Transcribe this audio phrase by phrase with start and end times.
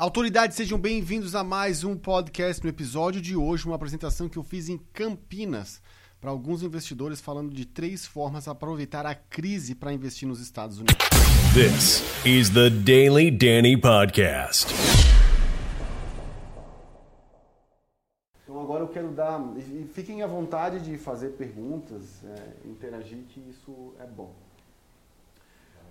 [0.00, 2.64] Autoridades, sejam bem-vindos a mais um podcast.
[2.64, 5.82] No episódio de hoje, uma apresentação que eu fiz em Campinas
[6.18, 10.78] para alguns investidores falando de três formas de aproveitar a crise para investir nos Estados
[10.78, 10.96] Unidos.
[11.52, 14.72] This is the Daily Danny Podcast.
[18.42, 19.38] Então agora eu quero dar.
[19.58, 24.34] e Fiquem à vontade de fazer perguntas, é, interagir, que isso é bom.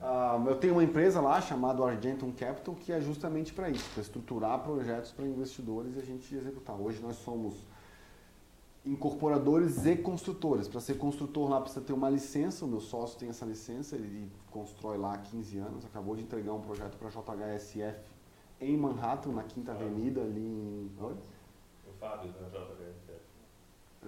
[0.01, 4.01] Ah, eu tenho uma empresa lá chamada Argentum Capital que é justamente para isso, para
[4.01, 6.79] estruturar projetos para investidores e a gente executar.
[6.79, 7.65] Hoje nós somos
[8.85, 10.67] incorporadores e construtores.
[10.67, 14.31] Para ser construtor lá precisa ter uma licença, o meu sócio tem essa licença, ele
[14.51, 17.99] constrói lá há 15 anos, acabou de entregar um projeto para a JHSF
[18.61, 20.91] em Manhattan, na Quinta Avenida, ali em...
[20.99, 21.13] Oi?
[21.87, 23.19] O Fábio da JHSF.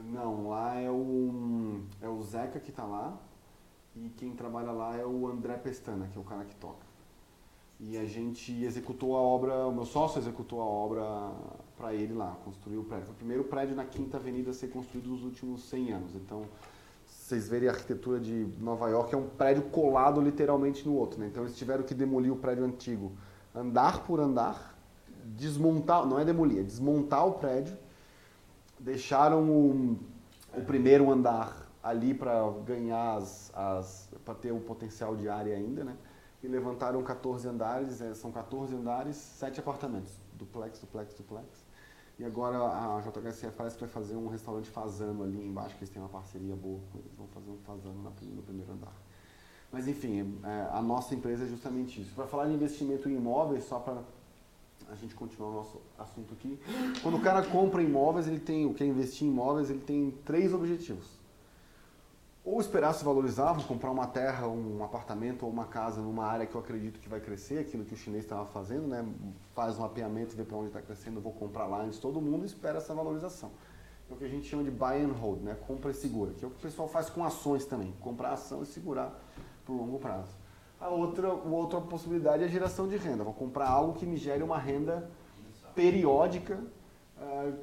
[0.05, 3.17] Não, lá é o, é o Zeca que está lá,
[3.95, 6.91] e quem trabalha lá é o André Pestana, que é o cara que toca.
[7.79, 11.03] E a gente executou a obra, o meu sócio executou a obra
[11.75, 13.07] para ele lá, construiu o prédio.
[13.07, 16.15] Foi o primeiro prédio na Quinta Avenida a ser construído nos últimos 100 anos.
[16.15, 16.43] Então,
[17.07, 21.19] vocês verem a arquitetura de Nova York, é um prédio colado literalmente no outro.
[21.19, 21.27] Né?
[21.27, 23.11] Então, eles tiveram que demolir o prédio antigo,
[23.53, 24.77] andar por andar,
[25.25, 27.75] desmontar, não é demolir, é desmontar o prédio,
[28.79, 29.97] deixaram o,
[30.55, 35.83] o primeiro andar ali para ganhar as, as para ter o potencial de área ainda,
[35.83, 35.97] né?
[36.43, 41.47] E levantaram 14 andares, é, são 14 andares, 7 apartamentos, duplex, duplex, duplex.
[42.17, 45.89] E agora a JHSF parece que vai fazer um restaurante fazano ali embaixo, que eles
[45.89, 47.95] têm uma parceria boa com eles, vão fazer um fazano
[48.35, 48.93] no primeiro andar.
[49.71, 52.13] Mas enfim, é, a nossa empresa é justamente isso.
[52.13, 54.01] Para falar de investimento em imóveis, só para
[54.91, 56.59] a gente continuar o nosso assunto aqui,
[57.01, 60.11] quando o cara compra imóveis, ele tem, o que é investir em imóveis, ele tem
[60.25, 61.20] três objetivos
[62.51, 66.45] ou esperar se valorizar, vou comprar uma terra, um apartamento ou uma casa numa área
[66.45, 69.07] que eu acredito que vai crescer, aquilo que o chinês estava fazendo, né?
[69.55, 72.45] faz um mapeamento e vê para onde está crescendo, vou comprar lá antes todo mundo
[72.45, 73.51] espera essa valorização.
[74.09, 75.55] É o que a gente chama de buy and hold, né?
[75.65, 78.63] compra e segura, que é o que o pessoal faz com ações também, comprar ação
[78.63, 79.17] e segurar
[79.65, 80.35] por longo prazo.
[80.77, 84.17] A outra, a outra possibilidade é a geração de renda, vou comprar algo que me
[84.17, 85.09] gere uma renda
[85.73, 86.59] periódica
[87.17, 87.53] uh,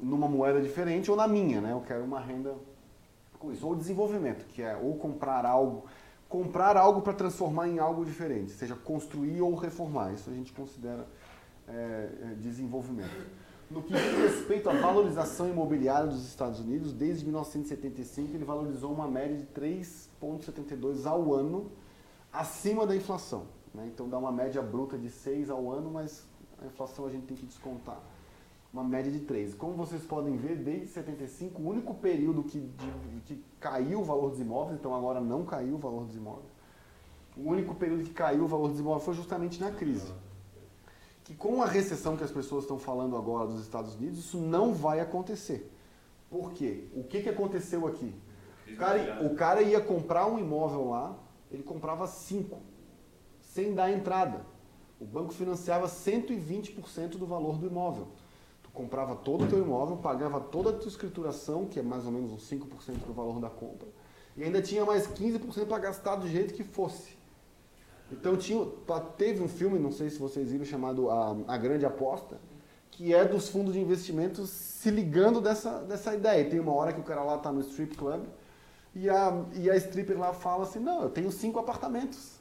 [0.00, 1.70] numa moeda diferente ou na minha, né?
[1.70, 2.56] eu quero uma renda
[3.38, 3.66] com isso.
[3.66, 5.84] Ou desenvolvimento, que é ou comprar algo,
[6.28, 10.12] comprar algo para transformar em algo diferente, seja construir ou reformar.
[10.12, 11.06] Isso a gente considera
[11.66, 13.26] é, desenvolvimento.
[13.70, 19.06] No que diz respeito à valorização imobiliária dos Estados Unidos, desde 1975 ele valorizou uma
[19.06, 21.70] média de 3,72 ao ano,
[22.32, 23.46] acima da inflação.
[23.74, 23.90] Né?
[23.92, 26.26] Então dá uma média bruta de 6 ao ano, mas
[26.62, 28.00] a inflação a gente tem que descontar
[28.72, 29.56] uma média de 13.
[29.56, 34.30] Como vocês podem ver, desde 75, o único período que, de, que caiu o valor
[34.30, 36.50] dos imóveis, então agora não caiu o valor dos imóveis,
[37.36, 40.12] o único período que caiu o valor dos imóveis foi justamente na crise.
[41.24, 44.74] Que com a recessão que as pessoas estão falando agora dos Estados Unidos, isso não
[44.74, 45.70] vai acontecer.
[46.30, 46.84] Por quê?
[46.94, 48.14] O que, que aconteceu aqui?
[48.66, 51.16] O cara, o cara ia comprar um imóvel lá,
[51.50, 52.58] ele comprava cinco,
[53.40, 54.44] sem dar entrada.
[55.00, 58.08] O banco financiava 120% do valor do imóvel
[58.78, 62.30] comprava todo o teu imóvel, pagava toda a tua escrituração, que é mais ou menos
[62.30, 63.88] uns 5% do valor da compra,
[64.36, 67.18] e ainda tinha mais 15% para gastar do jeito que fosse.
[68.12, 68.64] Então tinha,
[69.16, 72.40] teve um filme, não sei se vocês viram, chamado A, a Grande Aposta,
[72.92, 76.48] que é dos fundos de investimentos se ligando dessa, dessa ideia.
[76.48, 78.22] Tem uma hora que o cara lá está no strip club
[78.94, 82.37] e a, e a stripper lá fala assim, não, eu tenho cinco apartamentos.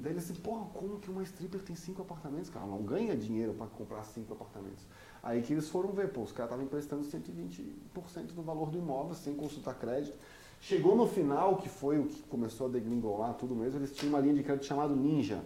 [0.00, 2.48] Daí ele assim, porra, como que uma stripper tem cinco apartamentos?
[2.48, 4.86] Cara, não ganha dinheiro para comprar cinco apartamentos.
[5.22, 9.14] Aí que eles foram ver, pô, os caras estavam emprestando 120% do valor do imóvel
[9.14, 10.16] sem consultar crédito.
[10.58, 14.20] Chegou no final, que foi o que começou a degringolar tudo mesmo, eles tinham uma
[14.20, 15.42] linha de crédito chamada Ninja.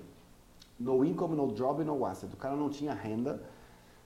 [0.79, 2.33] No income, no job, no asset.
[2.33, 3.43] O cara não tinha renda,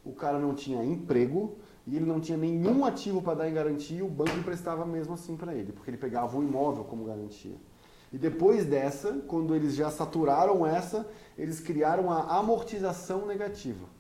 [0.05, 4.05] o cara não tinha emprego e ele não tinha nenhum ativo para dar em garantia,
[4.05, 7.57] o banco emprestava mesmo assim para ele, porque ele pegava o imóvel como garantia.
[8.13, 13.99] E depois dessa, quando eles já saturaram essa, eles criaram a amortização negativa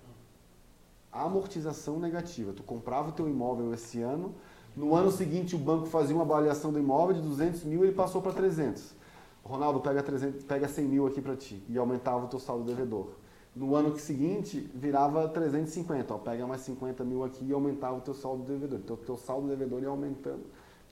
[1.13, 2.53] amortização negativa.
[2.53, 4.35] Tu comprava o teu imóvel esse ano,
[4.77, 8.23] no ano seguinte o banco fazia uma avaliação do imóvel de 200 mil ele passou
[8.23, 8.97] para 300.
[9.43, 13.09] Ronaldo, pega, 300, pega 100 mil aqui para ti e aumentava o teu saldo devedor.
[13.57, 18.15] No ano seguinte virava 350, ó, pega mais 50 mil aqui e aumentava o teu
[18.15, 18.79] saldo devedor.
[18.79, 20.45] Então o teu saldo devedor ia aumentando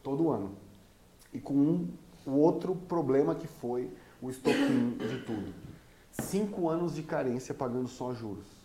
[0.02, 0.52] todo ano.
[1.32, 1.88] E com um,
[2.26, 3.90] o outro problema que foi
[4.20, 5.54] o estoquinho de tudo.
[6.10, 8.56] Cinco anos de carência pagando só juros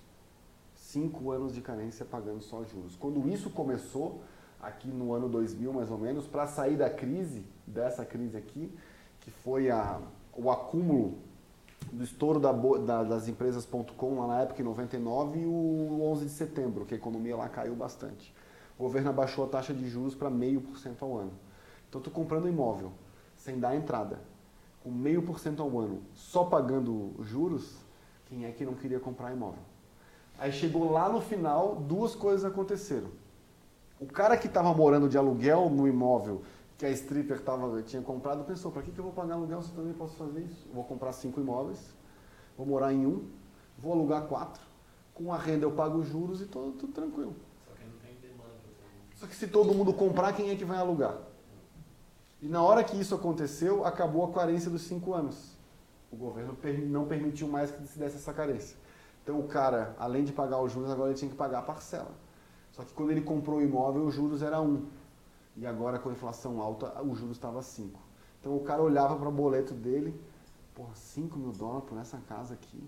[0.75, 2.97] cinco anos de carência pagando só juros.
[2.97, 4.21] Quando isso começou,
[4.61, 8.69] aqui no ano 2000 mais ou menos, para sair da crise, dessa crise aqui,
[9.21, 10.01] que foi a,
[10.35, 11.17] o acúmulo
[11.93, 16.31] do estouro da, da- das empresas.com lá na época, em 99, e o 11 de
[16.31, 18.33] setembro, que a economia lá caiu bastante.
[18.77, 21.31] O governo abaixou a taxa de juros para 0,5% ao ano.
[21.87, 22.91] Então, estou comprando imóvel,
[23.41, 24.19] sem dar entrada,
[24.83, 27.75] com 0,5% ao ano, só pagando juros,
[28.27, 29.63] quem é que não queria comprar imóvel?
[30.38, 33.09] Aí chegou lá no final, duas coisas aconteceram.
[33.99, 36.43] O cara que estava morando de aluguel no imóvel
[36.77, 39.69] que a stripper tava, tinha comprado pensou, para que, que eu vou pagar aluguel se
[39.69, 40.67] eu também posso fazer isso?
[40.71, 41.79] Vou comprar cinco imóveis,
[42.55, 43.27] vou morar em um,
[43.77, 44.61] vou alugar quatro,
[45.15, 47.35] com a renda eu pago os juros e tô, tudo tranquilo.
[47.67, 50.65] Só que não tem demanda pra Só que se todo mundo comprar, quem é que
[50.65, 51.31] vai alugar?
[52.41, 55.55] E na hora que isso aconteceu, acabou a carência dos cinco anos.
[56.11, 56.57] O governo
[56.88, 58.75] não permitiu mais que se desse essa carência.
[59.23, 62.11] Então o cara, além de pagar os juros, agora ele tinha que pagar a parcela.
[62.71, 64.88] Só que quando ele comprou o imóvel, os juros era um.
[65.55, 67.99] E agora com a inflação alta, o juros estava 5.
[68.39, 70.19] Então o cara olhava para o boleto dele,
[70.73, 72.83] porra, 5 mil dólares por essa casa aqui,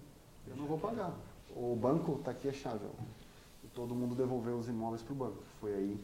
[0.48, 1.14] eu não vou pagar.
[1.56, 2.84] O banco está aqui a chave.
[2.86, 3.04] ó.
[3.64, 5.44] E todo mundo devolveu os imóveis para o banco.
[5.62, 6.00] Foi aí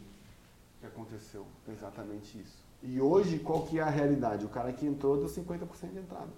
[0.80, 2.64] que aconteceu exatamente isso.
[2.81, 4.46] E hoje, qual que é a realidade?
[4.46, 6.30] O cara que entrou deu 50% de entrada.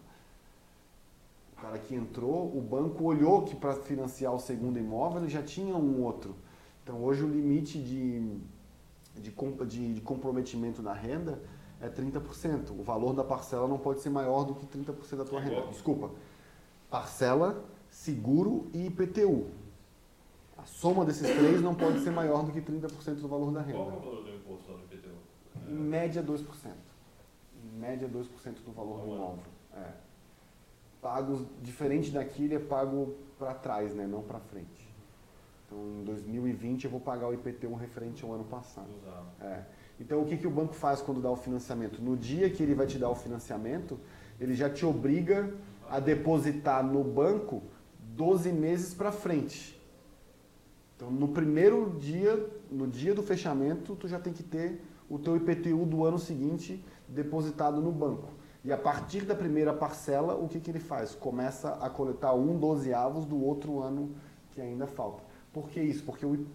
[1.58, 5.44] O cara que entrou, o banco olhou que para financiar o segundo imóvel ele já
[5.44, 6.36] tinha um outro.
[6.84, 8.20] Então hoje o limite de,
[9.22, 9.32] de,
[9.68, 11.40] de- de comprometimento da renda
[11.80, 12.72] é 30%.
[12.72, 15.68] O valor da parcela não pode ser maior do que 30% da tua É renda.
[15.68, 16.10] Desculpa.
[16.90, 19.46] Parcela, seguro e IPTU.
[20.62, 23.86] A soma desses três não pode ser maior do que 30% do valor da Qual
[23.86, 23.92] renda.
[23.92, 25.10] que é o valor do imposto no IPTU?
[25.68, 26.46] Em média 2%.
[27.64, 29.44] Em média 2% do valor do imóvel.
[29.74, 29.92] É.
[31.02, 34.06] Pagos, diferente daqui, ele é pago para trás, né?
[34.06, 34.88] não para frente.
[35.66, 38.90] Então, em 2020, eu vou pagar o IPTU referente ao ano passado.
[39.42, 39.64] É.
[40.00, 42.00] Então, o que, que o banco faz quando dá o financiamento?
[42.02, 44.00] No dia que ele vai te dar o financiamento,
[44.40, 45.52] ele já te obriga
[45.90, 47.64] a depositar no banco
[48.16, 49.81] 12 meses para frente.
[51.02, 55.36] Então, no primeiro dia, no dia do fechamento, tu já tem que ter o teu
[55.36, 58.30] IPTU do ano seguinte depositado no banco.
[58.64, 61.16] E a partir da primeira parcela, o que, que ele faz?
[61.16, 64.12] Começa a coletar um dozeavos do outro ano
[64.52, 65.24] que ainda falta.
[65.52, 66.04] Por que isso?
[66.04, 66.46] Porque o,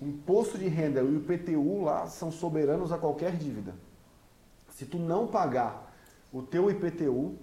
[0.00, 3.72] o imposto de renda e o IPTU lá são soberanos a qualquer dívida.
[4.68, 5.94] Se tu não pagar
[6.32, 7.36] o teu IPTU,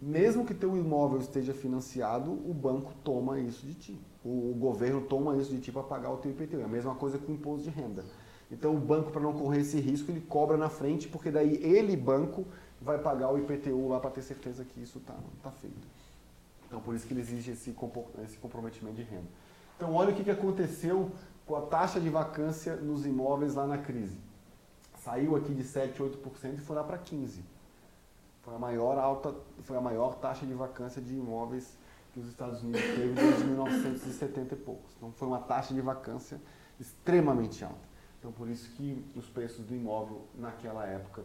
[0.00, 4.00] mesmo que teu imóvel esteja financiado, o banco toma isso de ti.
[4.24, 6.60] O, o governo toma isso de ti para pagar o teu IPTU.
[6.60, 8.04] É a mesma coisa com o imposto de renda.
[8.50, 11.96] Então o banco, para não correr esse risco, ele cobra na frente, porque daí ele,
[11.96, 12.46] banco,
[12.80, 15.88] vai pagar o IPTU lá para ter certeza que isso está tá feito.
[16.66, 17.74] Então por isso que ele exige esse,
[18.24, 19.28] esse comprometimento de renda.
[19.76, 21.10] Então olha o que, que aconteceu
[21.46, 24.18] com a taxa de vacância nos imóveis lá na crise.
[24.98, 27.40] Saiu aqui de 7, 8% e foi lá para 15%.
[28.44, 31.78] Foi a maior alta, foi a maior taxa de vacância de imóveis
[32.12, 34.94] que os Estados Unidos teve desde 1970 e poucos.
[34.96, 36.38] Então foi uma taxa de vacância
[36.78, 37.88] extremamente alta.
[38.18, 41.22] Então por isso que os preços do imóvel naquela época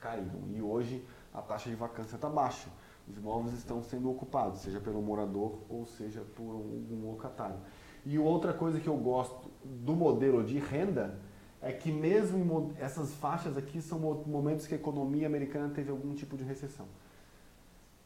[0.00, 0.42] caíram.
[0.50, 2.68] E hoje a taxa de vacância está baixa.
[3.08, 7.56] Os imóveis estão sendo ocupados, seja pelo morador ou seja por um locatário.
[8.04, 11.20] E outra coisa que eu gosto do modelo de renda
[11.62, 16.12] é que mesmo essas faixas aqui são mo- momentos que a economia americana teve algum
[16.14, 16.86] tipo de recessão.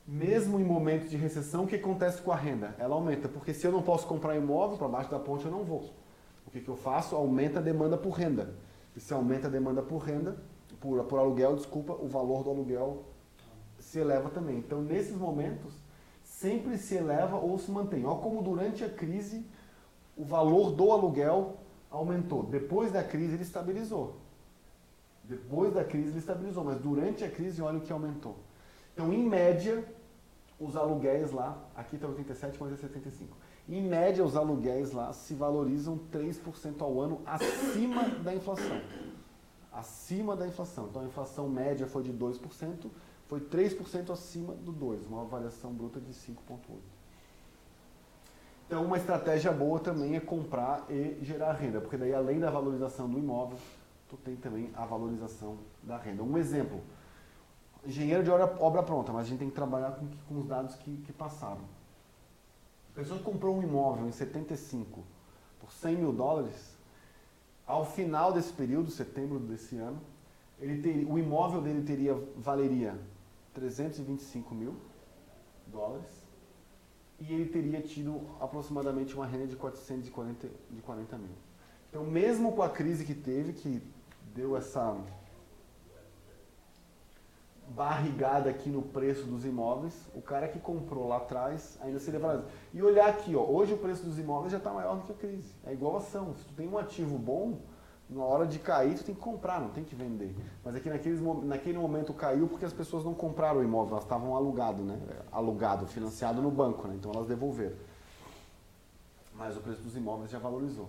[0.06, 2.74] Mesmo em momentos de recessão, o que acontece com a renda?
[2.78, 5.64] Ela aumenta, porque se eu não posso comprar imóvel, para baixo da ponte eu não
[5.64, 5.90] vou.
[6.46, 7.16] O que, que eu faço?
[7.16, 8.54] Aumenta a demanda por renda.
[8.94, 10.36] E se aumenta a demanda por renda,
[10.80, 13.04] por, por aluguel, desculpa, o valor do aluguel
[13.80, 14.58] se eleva também.
[14.58, 15.74] Então, nesses momentos,
[16.22, 18.04] sempre se eleva ou se mantém.
[18.04, 19.44] Olha como durante a crise
[20.16, 21.56] o valor do aluguel
[21.96, 22.42] aumentou.
[22.44, 24.16] Depois da crise ele estabilizou.
[25.24, 28.36] Depois da crise ele estabilizou, mas durante a crise olha o que aumentou.
[28.94, 29.84] Então, em média,
[30.58, 33.36] os aluguéis lá, aqui está 87, mas é 75.
[33.68, 38.80] Em média, os aluguéis lá se valorizam 3% ao ano acima da inflação.
[39.72, 40.86] Acima da inflação.
[40.88, 42.88] Então, a inflação média foi de 2%,
[43.26, 46.95] foi 3% acima do 2%, uma variação bruta de 5,8%.
[48.66, 53.08] Então, uma estratégia boa também é comprar e gerar renda, porque daí, além da valorização
[53.08, 53.56] do imóvel,
[54.08, 56.24] tu tem também a valorização da renda.
[56.24, 56.80] Um exemplo,
[57.86, 60.74] engenheiro de obra, obra pronta, mas a gente tem que trabalhar com, com os dados
[60.74, 61.60] que, que passaram.
[62.90, 65.00] A pessoa comprou um imóvel em 75
[65.60, 66.76] por 100 mil dólares,
[67.64, 70.00] ao final desse período, setembro desse ano,
[70.58, 72.98] ele teria, o imóvel dele teria valeria
[73.54, 74.74] 325 mil
[75.68, 76.25] dólares
[77.18, 81.30] e ele teria tido aproximadamente uma renda de 440 de 40 mil.
[81.88, 83.82] Então, mesmo com a crise que teve, que
[84.34, 84.96] deu essa
[87.68, 92.50] barrigada aqui no preço dos imóveis, o cara que comprou lá atrás ainda seria valorizado.
[92.72, 95.14] E olhar aqui, ó, hoje o preço dos imóveis já está maior do que a
[95.14, 95.52] crise.
[95.64, 96.34] É igual ação.
[96.36, 97.58] Se tu tem um ativo bom,
[98.08, 100.34] na hora de cair, tu tem que comprar, não tem que vender.
[100.64, 104.04] Mas aqui naqueles, mo- naquele momento caiu porque as pessoas não compraram o imóvel, elas
[104.04, 104.98] estavam alugado, né?
[105.32, 106.94] Alugado, financiado no banco, né?
[106.98, 107.74] Então elas devolveram.
[109.34, 110.88] Mas o preço dos imóveis já valorizou.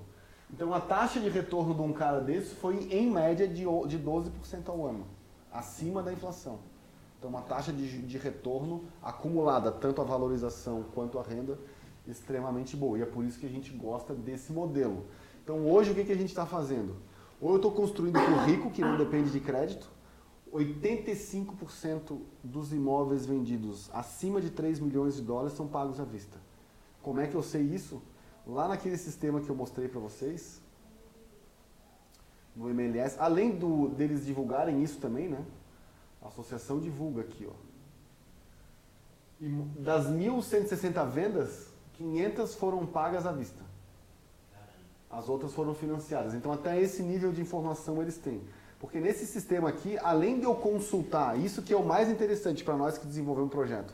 [0.53, 4.31] Então a taxa de retorno de um cara desse foi em média de, de 12%
[4.69, 5.05] ao ano,
[5.51, 6.59] acima da inflação.
[7.17, 11.57] Então uma taxa de, de retorno acumulada, tanto a valorização quanto a renda,
[12.07, 12.97] extremamente boa.
[12.97, 15.05] E é por isso que a gente gosta desse modelo.
[15.43, 16.95] Então hoje o que, que a gente está fazendo?
[17.39, 19.89] Ou eu estou construindo para o rico, que não depende de crédito,
[20.53, 26.37] 85% dos imóveis vendidos acima de 3 milhões de dólares são pagos à vista.
[27.01, 28.01] Como é que eu sei isso?
[28.45, 30.61] Lá naquele sistema que eu mostrei para vocês,
[32.55, 35.45] no MLS, além do, deles divulgarem isso também, né?
[36.21, 37.53] A associação divulga aqui, ó.
[39.39, 39.47] E
[39.79, 43.66] das 1.160 vendas, 500 foram pagas à vista.
[45.09, 46.33] As outras foram financiadas.
[46.33, 48.41] Então, até esse nível de informação eles têm.
[48.79, 52.75] Porque nesse sistema aqui, além de eu consultar, isso que é o mais interessante para
[52.75, 53.93] nós que desenvolvemos um projeto.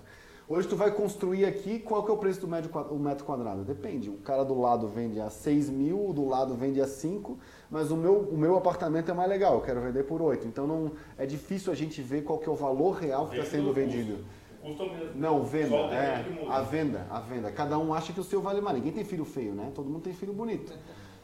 [0.49, 3.63] Hoje tu vai construir aqui, qual que é o preço do metro, quadrado?
[3.63, 4.09] Depende.
[4.09, 7.37] O cara do lado vende a 6 mil, o do lado vende a 5,
[7.71, 10.45] mas o meu, o meu apartamento é mais legal, eu quero vender por 8.
[10.45, 13.49] Então não, é difícil a gente ver qual que é o valor real que está
[13.49, 14.17] sendo vendido.
[14.17, 14.83] custo.
[14.83, 15.11] É mesmo.
[15.15, 15.75] Não, venda.
[15.75, 17.51] É, a venda, a venda.
[17.51, 18.77] Cada um acha que o seu vale mais.
[18.77, 19.71] Ninguém tem filho feio, né?
[19.73, 20.73] Todo mundo tem filho bonito.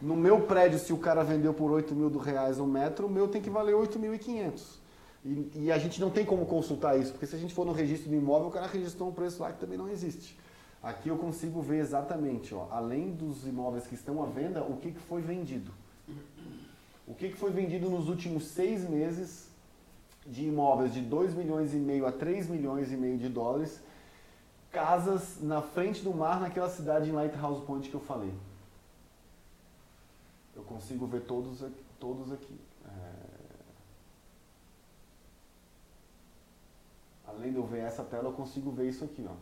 [0.02, 3.28] No meu prédio, se o cara vendeu por 8 mil reais um metro, o meu
[3.28, 4.80] tem que valer 8.500.
[5.26, 7.74] E, e a gente não tem como consultar isso, porque se a gente for no
[7.74, 10.38] registro do imóvel, o cara registrou um preço lá que também não existe.
[10.82, 14.92] Aqui eu consigo ver exatamente, ó, além dos imóveis que estão à venda, o que,
[14.92, 15.72] que foi vendido.
[17.06, 19.50] O que, que foi vendido nos últimos seis meses
[20.26, 23.82] de imóveis de 2 milhões e meio a 3 milhões e meio de dólares,
[24.72, 28.32] casas na frente do mar naquela cidade em Lighthouse Point que eu falei.
[30.70, 31.84] Consigo ver todos aqui.
[32.00, 32.58] Todos aqui.
[32.86, 33.30] É,
[37.28, 39.26] Além de eu ver essa tela, eu consigo ver isso aqui.
[39.28, 39.34] Ó.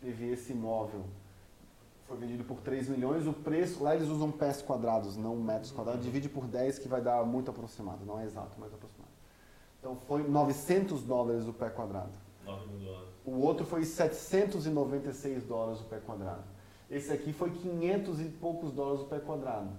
[0.00, 1.04] Teve esse imóvel,
[2.06, 6.04] foi vendido por 3 milhões, o preço, lá eles usam pés quadrados, não metros quadrados,
[6.04, 9.12] divide por 10 que vai dar muito aproximado, não é exato, mas aproximado.
[9.78, 12.12] Então foi 900 dólares o pé quadrado.
[12.44, 13.08] 9 mil dólares.
[13.24, 16.42] O outro foi 796 dólares o pé quadrado.
[16.90, 19.70] Esse aqui foi 500 e poucos dólares o pé quadrado.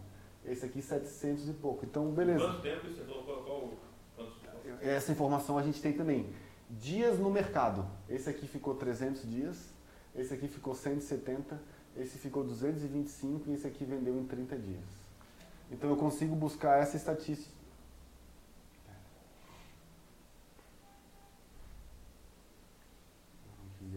[0.45, 1.85] Esse aqui 700 e pouco.
[1.85, 2.39] Então, beleza.
[2.45, 3.73] Quanto tempo qual,
[4.15, 6.33] quantos- Essa informação a gente tem também.
[6.69, 7.85] Dias no mercado.
[8.09, 9.69] Esse aqui ficou 300 dias,
[10.15, 11.59] esse aqui ficou 170,
[11.95, 14.83] esse ficou 225 e esse aqui vendeu em 30 dias.
[15.71, 17.51] Então eu consigo buscar essa estatística.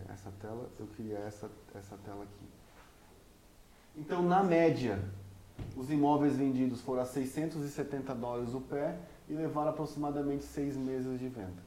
[0.08, 2.46] Essa tela, eu queria essa, essa tela aqui.
[3.96, 4.98] Então, na média,
[5.76, 8.98] os imóveis vendidos foram a 670 dólares o pé
[9.28, 11.64] e levaram aproximadamente seis meses de venda.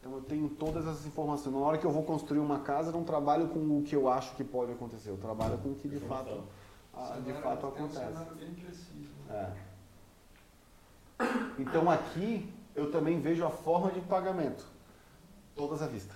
[0.00, 1.54] Então eu tenho todas essas informações.
[1.54, 4.08] Na hora que eu vou construir uma casa, eu não trabalho com o que eu
[4.08, 6.44] acho que pode acontecer, eu trabalho com o que de fato,
[6.94, 8.12] ah, de fato É acontece.
[8.64, 9.10] preciso.
[9.30, 9.32] É.
[9.32, 9.56] né?
[11.58, 14.64] Então aqui eu também vejo a forma de pagamento.
[15.54, 16.14] Todas à vista.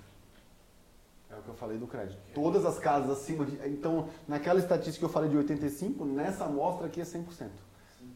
[1.40, 2.18] O que eu falei do crédito.
[2.34, 3.56] Todas as casas acima de.
[3.68, 7.48] Então, naquela estatística que eu falei de 85, nessa amostra aqui é 100%.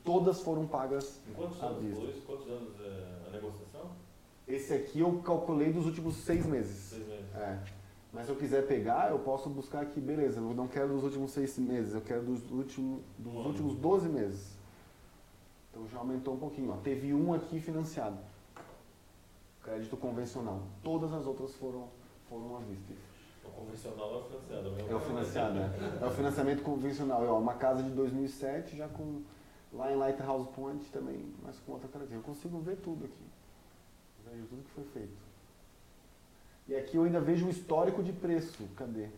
[0.04, 2.23] Todas foram pagas Em quantos anos foi?
[2.26, 3.90] Quantos anos é, a negociação?
[4.47, 6.90] Esse aqui eu calculei dos últimos seis meses.
[6.90, 7.35] Seis meses.
[7.35, 7.59] É.
[8.12, 11.33] Mas se eu quiser pegar, eu posso buscar aqui, beleza, eu não quero dos últimos
[11.33, 14.57] seis meses, eu quero dos, últimos dos Um últimos 12 meses.
[15.71, 16.71] Então já aumentou um pouquinho.
[16.71, 16.76] Ó.
[16.76, 18.19] Teve um aqui financiado.
[19.64, 20.62] Crédito convencional.
[20.83, 21.88] Todas as outras foram,
[22.28, 22.93] foram à vista.
[23.47, 24.71] O convencional é o financiado.
[24.71, 24.91] mesmo.
[24.91, 25.99] É o financiado, né?
[26.01, 27.25] É o financiamento convencional.
[27.25, 29.23] É uma casa de 2007, já com
[29.73, 32.31] lá em Lighthouse Point também, mas com outra característica.
[32.31, 33.25] Eu consigo ver tudo aqui.
[34.31, 35.25] Vejo tudo que foi feito.
[36.67, 38.67] E aqui eu ainda vejo o histórico de preço.
[38.77, 39.09] Cadê?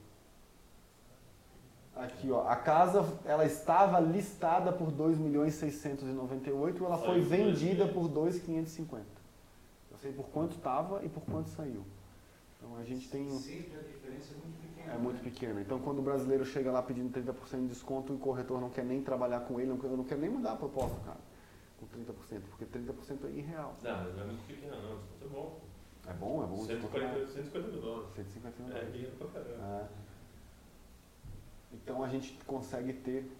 [1.95, 2.47] Aqui, ó.
[2.47, 9.04] A casa, ela estava listada por 2 milhões 698 ela foi vendida por 2,550.
[9.90, 11.85] Eu sei por quanto estava e por quanto saiu.
[12.58, 13.28] Então a gente tem...
[13.38, 14.92] Sempre a diferença é muito pequena.
[14.92, 15.22] É muito né?
[15.30, 15.60] pequena.
[15.60, 18.84] Então, quando o brasileiro chega lá pedindo 30% de desconto e o corretor não quer
[18.84, 21.18] nem trabalhar com ele, eu não quero nem mudar a proposta, cara,
[21.78, 23.75] com 30%, porque 30% é irreal.
[23.82, 24.96] Não, mas não é muito pequeno, não.
[24.98, 25.60] Desconto é bom.
[26.08, 26.62] É bom, é bom.
[26.62, 28.08] o desconto é 140, 150 mil dólares.
[28.16, 28.92] 150 mil É dólares.
[28.94, 29.64] dinheiro pra caramba.
[29.64, 29.88] É.
[31.75, 33.30] Então, a gente consegue ter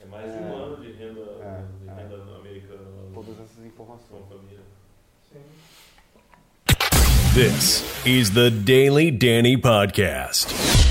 [0.00, 0.40] É mais de É.
[0.42, 1.94] um ano de renda, É, de é.
[1.94, 4.28] renda americana lá todas essas com a informações.
[4.28, 4.60] família.
[5.32, 5.42] Sim.
[7.34, 10.83] This is the Daily Danny Podcast.